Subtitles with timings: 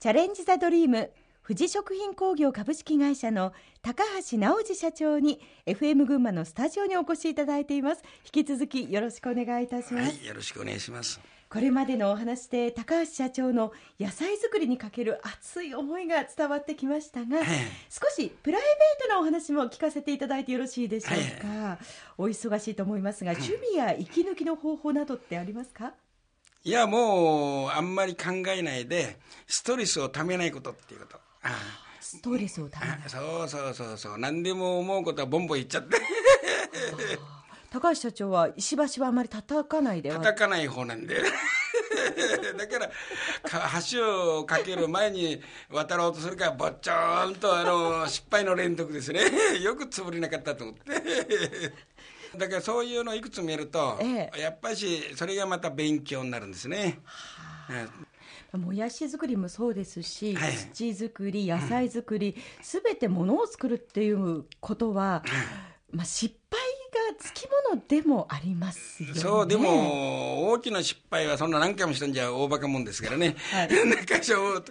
[0.00, 1.10] チャレンジ・ザ・ドリーム
[1.44, 3.52] 富士食品工業株式会社の
[3.82, 8.04] 高橋直司社長に FM 群馬のスタジオにお越しいただいています。
[8.32, 11.18] 引き続きよろしくお願いいたします、はい、よろしくお願いします。
[11.50, 17.46] これまでのお話で高橋社長の野菜作りにかける熱い思いが伝わってきましたが、はい、
[17.90, 21.78] 少しプライベートなお話も聞かせていただいてよろしいでしょうか、はい、
[22.18, 25.94] お忙しいと思いますが趣味や息抜きの方法などってありますか、
[26.68, 29.16] いやもうあんまり考えないで
[29.46, 31.18] ストレスをためないことっていうこと。
[31.98, 32.98] ストレスをためない。
[33.06, 34.18] そうそうそうそう。
[34.18, 35.96] 何でも思うことはボンボン言っちゃって。
[37.72, 41.22] 高橋社長は石橋はあまり叩かないで叩かない方なんで。
[42.58, 42.90] だから
[43.90, 45.40] 橋を架ける前に
[45.70, 49.22] 渡ろうとするからぼっちょんとあの失敗の連続ですね。
[49.62, 50.82] よく潰れなかったと思って
[52.38, 57.00] だからそういうのをいくつ見ると、ええ、やっぱしそれがまた勉強になるんですね。
[57.04, 57.86] は
[58.52, 65.22] あ、もやし作りもそうですし、はい、土作り野菜作りすべ、てものを作るっていうことは、
[65.90, 66.58] まあ、失敗
[67.18, 69.20] つきものでもありますよね。
[69.20, 73.34] そう、でも、大きな失敗はそんな何回もしたんじゃ大バカもんですからね。
[73.50, 73.68] はい。
[73.86, 74.62] 中所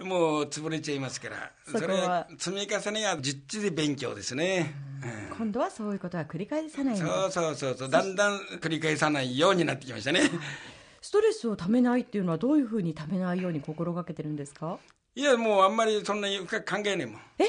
[0.00, 1.52] もう潰れちゃいますから。
[1.66, 4.74] それは積み重ねが実地で勉強ですね。
[4.93, 4.93] うん、
[5.36, 7.90] 今度はそういうことは繰り返さないそうそうそうそう。
[7.90, 10.20] だんだん繰り返さないようになってきましたね。
[11.00, 14.78] ストレスをためないっていうのはどういうふうにためないように心がけてるんですか？
[15.14, 17.20] いや、もうあんまりそんな深く考えないもん。
[17.38, 17.44] え？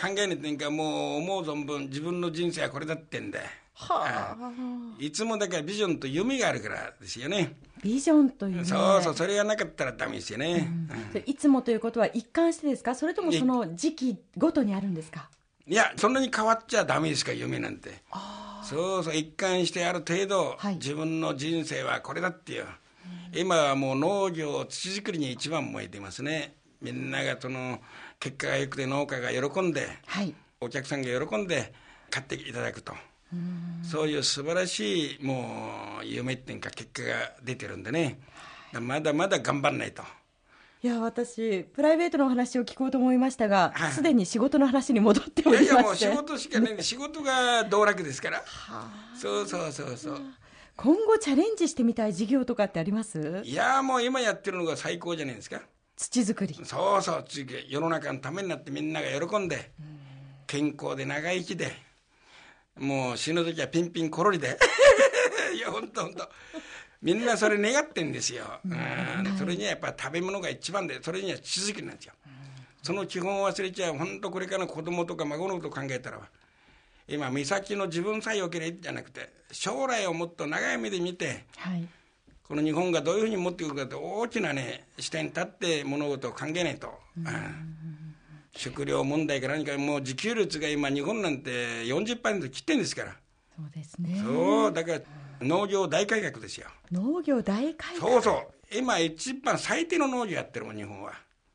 [0.00, 3.40] 考えないっていうか、もう思う存分自分の人生はこれだってんだ。
[3.74, 4.52] はあ、
[4.98, 7.56] いつもだからビジョンと夢があるからですよね。
[7.82, 10.70] ビジョンという、そうそう、それがなかったらダメですよね、
[11.14, 12.94] うん、いつもということは一貫してですか？
[12.94, 15.30] それともその時期ごとにあるんですか？
[15.70, 18.02] いや、そんなに変わっちゃダメですか、夢なんて。
[18.64, 22.66] そうそう、一貫してある程度、はい、自分の人生はこれだっていう。
[23.32, 26.56] 今はもう農業、土作りに一番燃えてますね。
[26.82, 27.80] みんながその、
[28.18, 31.72] 結果が良くて農家が喜んで、はい、お客さんが喜んで
[32.10, 32.92] 買っていただくと。
[33.84, 38.18] そういう素晴らしいもう夢っていうか結果が出てるんでね
[38.72, 40.02] まだまだ頑張らないと。
[40.82, 45.64] いや私プライベートの話を聞こうと思いましたがすで、はい、に仕事の話に戻っておりまして。
[45.64, 46.76] いやいやもう仕事しかない。
[46.82, 48.42] 仕事が道楽ですから。
[49.14, 50.20] そうそうそうそう。
[50.76, 53.42] 今後チャレンジしてみたい事業とかってあります？
[53.44, 55.60] いやもう今やってるのが最高じゃないですか。
[55.98, 56.58] 土作り。
[56.64, 57.24] そうそう
[57.68, 59.72] 世の中のためになってみんなが喜んで
[60.46, 61.72] 健康で長生きで
[62.78, 64.58] もう死ぬ時はピンピンコロリで。
[65.54, 66.30] いや本当本当
[67.02, 72.12] みんなそれ願ってんですよ、うん、それにはやっぱ食べ物が一番でそれには地続きなんですよ、
[72.82, 76.20] その基本を忘れちゃう本当これからの子供とか孫のことを考えたら
[77.08, 81.88] 今美咲の自分さえよければじゃなくて将来をもっと長い目で見て、はい、
[82.46, 86.92] この日本がどういうふうに持ってくるかって大きなね視点に立って物事を考えないと。
[87.16, 88.00] うん。
[88.56, 91.50] 食料問題か何か、もう自給率が今、日本なんて
[91.84, 93.16] 40%切ってんですから。
[93.56, 94.20] そうですね。
[94.24, 95.00] そう、だから
[95.40, 96.68] 農業大改革ですよ。
[96.92, 98.12] 農業大改革。
[98.12, 98.76] そうそう。
[98.76, 101.12] 今一番最低の農業やってるもん、日本は。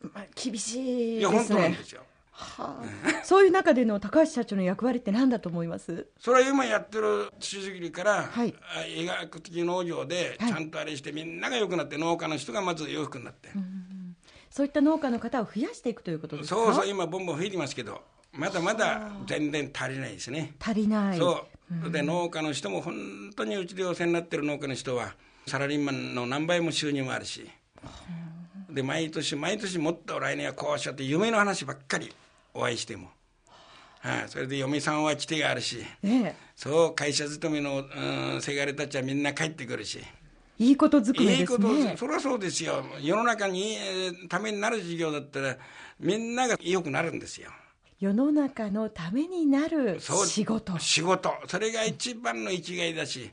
[0.00, 2.02] まあ、厳しい、ね、いや、本当なんですよ。
[2.30, 6.06] はあ、そういう中での高橋社長の役割って何だと思います？
[6.20, 8.54] それは今やってる土作りから、はい、
[8.96, 14.14] 医学的農業でちゃんとあれして、みんなが良くなって農家の人がまず裕福になって、うん
[14.50, 16.54] そういった農家の方を増やしていくということですか？
[16.54, 18.02] そうそう今ボンボン増えてますけど
[18.32, 20.54] まだまだ全然足りないですね。
[20.60, 21.18] 足りない。
[21.18, 21.57] そう、
[21.90, 25.14] で農家の人も本当にうちでお世話になってる農家の人は
[25.46, 27.48] サラリーマンの何倍も収入もあるし、
[28.70, 32.12] で毎年毎年もっと来年はこうしようって夢の話ばっかり
[32.54, 33.10] お会いしても。
[34.00, 39.98] はい、それで嫁さんは来てがあるし、ええ、そう会社勤めの、うん、せがれたちはみんな帰ってくるし
[40.58, 41.40] いいことずくめですね。
[41.40, 42.84] いいこと、そりゃそうですよ。
[43.00, 45.56] 世の中に、えー、ためになる事業だったら、
[46.00, 47.50] みんなが良くなるんですよ。
[48.00, 50.78] 世の中のためになる仕事。
[50.78, 51.32] 仕事。
[51.48, 53.32] それが一番の生きがいだし、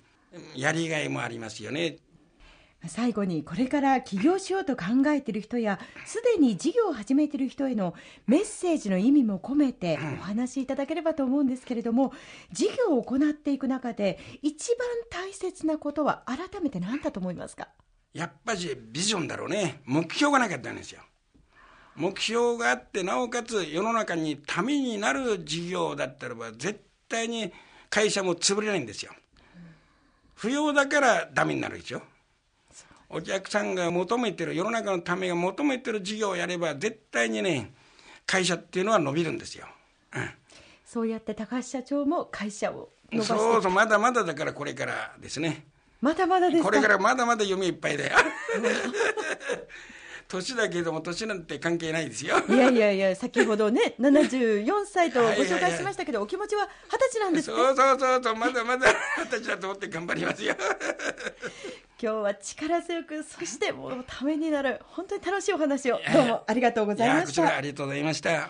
[0.56, 1.98] やりがいもありますよね。
[2.88, 7.96] 最後にこれから起業しようと考えている人やすでに事業を始めている人への
[8.28, 12.14] メッセージの意味も込めてお話しいただければと思うんですけれども、
[12.52, 17.70] 事業を行っていく中で一番大切なことは改めて何だと思いますか？
[18.14, 21.02] やっぱりビジョンだろうね目標がなかったんですよ
[21.96, 27.52] 目標があってなおかつ世の中にためになる事業だったらば絶対に
[27.90, 29.12] 会社も潰れないんですよ。
[30.36, 32.02] 不要だからダメになるでしょ。
[33.10, 37.72] お客さんが求めてる世の中のためが求めてる事業をやれば絶対にね
[38.26, 39.68] 会社っていうのは伸びるんですよ、
[40.16, 40.30] うん、
[40.84, 43.34] そうやって高橋社長も会社を伸ばして。
[43.38, 45.66] そうそうまだまだだからこれからですね。
[46.02, 48.18] まだまだですこれからまだまだ夢いっぱいだよ
[50.28, 52.38] 年だけども年なんて関係ないですよ。
[52.50, 57.50] いやいやいや先ほどね 74歳とご紹介しましたけどお気持ちは二十歳なんです。
[57.52, 58.88] ねそうそうそうそうまだまだ
[59.18, 60.56] 二十歳だと思って頑張りますよ。
[62.02, 67.56] 今日は力強くそしてもうためになる本当に楽しいお話をどうもありがとうございました。
[67.56, 68.50] ありがとうございました。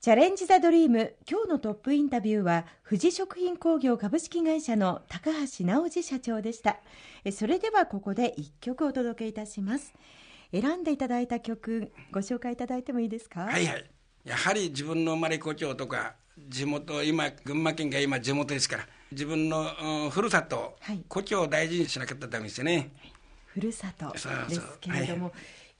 [0.00, 6.76] チャレンジ・ザ・ドリーム今日のトップインタビューは富士食品工業株式会社の高橋直司社長でした。
[7.24, 9.92] えそれではここで一曲お届けいたします
[10.52, 13.40] 選んでいただいた曲ご紹介いただいてもいいですか？
[13.40, 13.90] はいはい。
[14.24, 16.14] やはり自分の生まれ故郷とか
[16.48, 21.04] 地元今群馬県が今地元ですから自分の、うんふるさと、はい。
[21.08, 22.90] 故郷を大事にしなかったらダメですよね。
[23.46, 24.28] ふるさとです
[24.80, 25.32] けれども、は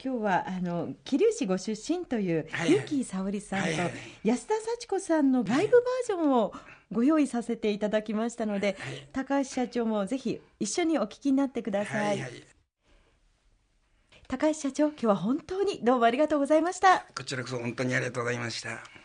[0.02, 2.72] 今日はあの桐生市ご出身という、はいはい。
[2.72, 3.92] ゆき沙織さんと、はいはい。
[4.24, 6.52] 安田幸子さんのライブバージョンを
[6.92, 9.08] ご用意させていただきましたので、はい。
[9.12, 12.30] 高橋社長もぜひ一緒にお聞きになってください、はいはい
[14.28, 17.06] 高橋社長今日は本当にどうもありがとうございました。
[17.16, 18.95] こちらこそ本当にありがとうございました。